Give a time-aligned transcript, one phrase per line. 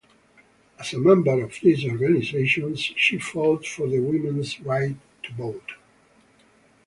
[0.79, 5.73] As a member of these organizations, she fought for the women's right to vote.